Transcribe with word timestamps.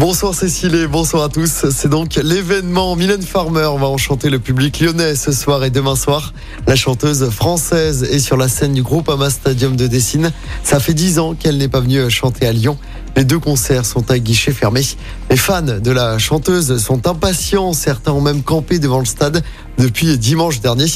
Bonsoir 0.00 0.34
Cécile 0.34 0.74
et 0.76 0.86
bonsoir 0.86 1.24
à 1.24 1.28
tous. 1.28 1.66
C'est 1.70 1.88
donc 1.88 2.14
l'événement 2.14 2.96
Mylène 2.96 3.20
Farmer 3.20 3.68
va 3.78 3.86
enchanter 3.86 4.30
le 4.30 4.38
public 4.38 4.80
lyonnais 4.80 5.14
ce 5.14 5.30
soir 5.30 5.62
et 5.62 5.68
demain 5.68 5.94
soir. 5.94 6.32
La 6.66 6.74
chanteuse 6.74 7.28
française 7.28 8.04
est 8.04 8.18
sur 8.18 8.38
la 8.38 8.48
scène 8.48 8.72
du 8.72 8.82
groupe 8.82 9.10
Ama 9.10 9.28
Stadium 9.28 9.76
de 9.76 9.86
Dessine. 9.86 10.32
Ça 10.64 10.80
fait 10.80 10.94
dix 10.94 11.18
ans 11.18 11.34
qu'elle 11.34 11.58
n'est 11.58 11.68
pas 11.68 11.80
venue 11.80 12.08
chanter 12.08 12.46
à 12.46 12.52
Lyon. 12.52 12.78
Les 13.14 13.24
deux 13.24 13.38
concerts 13.38 13.84
sont 13.84 14.10
à 14.10 14.18
guichet 14.18 14.52
fermé. 14.52 14.80
Les 15.28 15.36
fans 15.36 15.60
de 15.60 15.90
la 15.90 16.16
chanteuse 16.16 16.82
sont 16.82 17.06
impatients. 17.06 17.74
Certains 17.74 18.12
ont 18.12 18.22
même 18.22 18.42
campé 18.42 18.78
devant 18.78 19.00
le 19.00 19.04
stade 19.04 19.42
depuis 19.76 20.16
dimanche 20.16 20.62
dernier. 20.62 20.86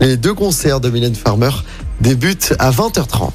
Les 0.00 0.16
deux 0.16 0.32
concerts 0.32 0.80
de 0.80 0.88
Mylène 0.88 1.14
Farmer 1.14 1.50
débutent 2.00 2.54
à 2.58 2.70
20h30. 2.70 3.30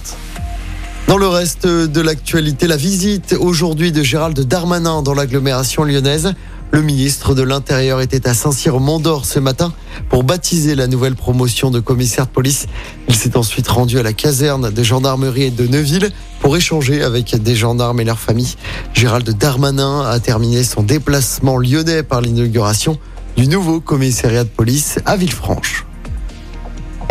Dans 1.10 1.18
le 1.18 1.28
reste 1.28 1.66
de 1.66 2.02
l'actualité, 2.02 2.68
la 2.68 2.78
visite 2.78 3.36
aujourd'hui 3.40 3.92
de 3.92 4.04
Gérald 4.04 4.40
Darmanin 4.42 5.02
dans 5.02 5.16
l'agglomération 5.16 5.84
lyonnaise. 5.84 6.36
Le 6.70 6.84
ministre 6.84 7.34
de 7.34 7.42
l'Intérieur 7.42 8.00
était 8.00 8.28
à 8.28 8.36
Saint-Cyr-Mont-d'Or 8.36 9.26
ce 9.26 9.40
matin 9.40 9.74
pour 10.10 10.24
baptiser 10.24 10.76
la 10.76 10.86
nouvelle 10.86 11.16
promotion 11.16 11.72
de 11.72 11.80
commissaire 11.80 12.28
de 12.28 12.32
police. 12.32 12.68
Il 13.08 13.16
s'est 13.16 13.38
ensuite 13.38 13.68
rendu 13.70 13.98
à 13.98 14.04
la 14.04 14.14
caserne 14.14 14.70
de 14.70 14.84
gendarmerie 14.84 15.50
de 15.50 15.66
Neuville 15.66 16.12
pour 16.42 16.56
échanger 16.56 17.02
avec 17.02 17.36
des 17.42 17.56
gendarmes 17.56 18.00
et 18.00 18.06
leurs 18.06 18.20
familles. 18.20 18.54
Gérald 18.94 19.28
Darmanin 19.36 20.02
a 20.02 20.20
terminé 20.20 20.64
son 20.64 20.84
déplacement 20.84 21.58
lyonnais 21.58 22.04
par 22.04 22.22
l'inauguration 22.22 23.00
du 23.36 23.48
nouveau 23.48 23.80
commissariat 23.80 24.44
de 24.44 24.50
police 24.50 25.00
à 25.08 25.18
Villefranche. 25.18 25.89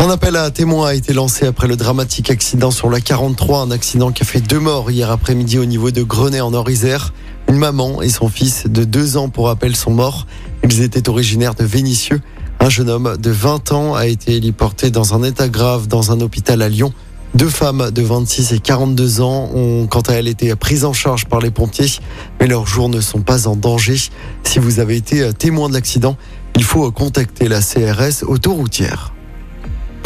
Un 0.01 0.11
appel 0.11 0.37
à 0.37 0.49
témoins 0.53 0.91
a 0.91 0.95
été 0.95 1.13
lancé 1.13 1.45
après 1.45 1.67
le 1.67 1.75
dramatique 1.75 2.31
accident 2.31 2.71
sur 2.71 2.89
la 2.89 3.01
43, 3.01 3.63
un 3.63 3.73
accident 3.73 4.13
qui 4.13 4.23
a 4.23 4.27
fait 4.27 4.41
deux 4.41 4.61
morts 4.61 4.93
hier 4.93 5.11
après-midi 5.11 5.59
au 5.59 5.65
niveau 5.65 5.91
de 5.91 6.05
Grenay 6.05 6.41
en 6.41 6.55
Orisère. 6.55 7.13
Une 7.49 7.57
maman 7.57 8.01
et 8.01 8.09
son 8.09 8.29
fils 8.29 8.69
de 8.69 8.85
deux 8.85 9.17
ans 9.17 9.29
pour 9.29 9.47
rappel 9.47 9.75
sont 9.75 9.91
morts. 9.91 10.29
Ils 10.63 10.83
étaient 10.83 11.09
originaires 11.09 11.57
de 11.57 11.65
Vénissieux. 11.65 12.23
Un 12.61 12.69
jeune 12.69 12.91
homme 12.91 13.17
de 13.19 13.31
20 13.31 13.73
ans 13.73 13.95
a 13.97 14.07
été 14.07 14.37
héliporté 14.37 14.93
dans 14.93 15.15
un 15.15 15.25
état 15.25 15.49
grave 15.49 15.89
dans 15.89 16.13
un 16.13 16.21
hôpital 16.21 16.63
à 16.63 16.69
Lyon. 16.69 16.93
Deux 17.35 17.51
femmes 17.51 17.91
de 17.91 18.03
26 18.03 18.53
et 18.53 18.61
42 18.61 19.21
ans 19.21 19.51
ont 19.53 19.89
quant 19.89 20.03
à 20.03 20.13
elles 20.13 20.29
été 20.29 20.55
prises 20.55 20.85
en 20.85 20.93
charge 20.93 21.27
par 21.27 21.41
les 21.41 21.51
pompiers, 21.51 21.99
mais 22.41 22.47
leurs 22.47 22.69
jours 22.69 22.89
ne 22.89 23.01
sont 23.01 23.21
pas 23.21 23.49
en 23.49 23.57
danger. 23.57 23.97
Si 24.45 24.61
vous 24.61 24.79
avez 24.79 24.95
été 24.95 25.33
témoin 25.35 25.69
de 25.69 25.75
l'accident, 25.75 26.17
il 26.55 26.63
faut 26.63 26.89
contacter 26.93 27.49
la 27.49 27.61
CRS 27.61 28.23
autoroutière. 28.23 29.13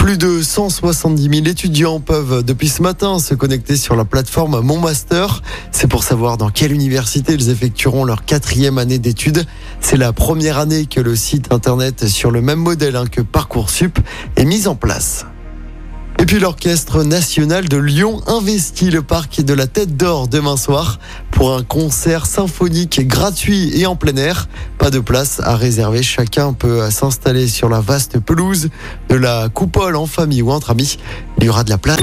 Plus 0.03 0.19
de 0.19 0.42
170 0.42 1.22
000 1.33 1.47
étudiants 1.47 2.00
peuvent 2.00 2.42
depuis 2.42 2.69
ce 2.69 2.83
matin 2.83 3.20
se 3.20 3.36
connecter 3.36 3.77
sur 3.77 3.95
la 3.95 4.05
plateforme 4.05 4.61
Mon 4.61 4.81
Master. 4.81 5.42
C'est 5.70 5.86
pour 5.86 6.03
savoir 6.03 6.39
dans 6.39 6.50
quelle 6.50 6.72
université 6.72 7.34
ils 7.34 7.50
effectueront 7.50 8.05
leur 8.05 8.25
quatrième 8.25 8.78
année 8.78 8.98
d'études. 8.98 9.44
C'est 9.81 9.97
la 9.97 10.12
première 10.12 10.59
année 10.59 10.86
que 10.86 11.00
le 11.00 11.14
site 11.14 11.53
internet 11.53 12.09
sur 12.09 12.33
le 12.33 12.42
même 12.42 12.59
modèle 12.59 12.97
hein, 12.97 13.05
que 13.06 13.20
Parcoursup 13.20 13.97
est 14.34 14.44
mis 14.44 14.67
en 14.67 14.75
place. 14.75 15.25
Puis 16.33 16.41
l'Orchestre 16.41 17.05
national 17.05 17.69
de 17.69 17.77
Lyon 17.77 18.22
investit 18.27 18.88
le 18.88 19.02
parc 19.02 19.42
de 19.42 19.52
la 19.52 19.66
Tête 19.66 19.98
d'Or 19.98 20.28
demain 20.28 20.56
soir 20.56 20.98
pour 21.30 21.55
un 21.55 21.62
concert 21.62 22.25
symphonique 22.25 23.06
gratuit 23.06 23.78
et 23.78 23.84
en 23.84 23.97
plein 23.97 24.16
air. 24.16 24.48
Pas 24.78 24.88
de 24.88 24.98
place 24.98 25.42
à 25.44 25.56
réserver, 25.56 26.03
chacun 26.03 26.55
peut 26.55 26.91
s'installer 26.91 27.48
sur 27.48 27.69
la 27.69 27.80
vaste 27.80 28.19
pelouse 28.19 28.70
de 29.10 29.14
la 29.14 29.50
coupole 29.50 29.94
en 29.94 30.06
famille 30.06 30.41
ou 30.41 30.50
entre 30.50 30.70
amis. 30.70 30.97
Il 31.36 31.44
y 31.44 31.48
aura 31.50 31.64
de 31.64 31.70
la 31.70 31.77
place. 31.77 32.00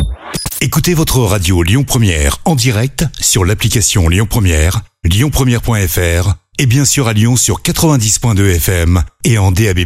Écoutez 0.61 0.93
votre 0.93 1.17
radio 1.21 1.63
Lyon 1.63 1.83
Première 1.83 2.37
en 2.45 2.53
direct 2.53 3.05
sur 3.19 3.45
l'application 3.45 4.09
Lyon 4.09 4.27
Première, 4.29 4.81
lyonpremière.fr 5.05 6.35
et 6.59 6.67
bien 6.67 6.85
sûr 6.85 7.07
à 7.07 7.13
Lyon 7.13 7.35
sur 7.35 7.63
90.2 7.63 8.57
FM 8.57 9.01
et 9.23 9.39
en 9.39 9.51
DAB+. 9.51 9.79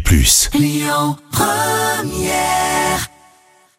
Lyon 0.53 1.15
Première 1.31 2.72